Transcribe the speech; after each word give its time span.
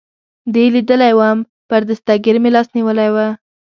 دې 0.53 0.65
لیدلی 0.73 1.13
ووم، 1.15 1.39
پر 1.69 1.81
دستګیر 1.89 2.35
مې 2.41 2.49
لاس 2.55 2.67
نیولی 2.75 3.09
و. 3.13 3.17